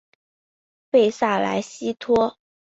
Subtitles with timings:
[0.89, 2.39] 贝塞莱西托。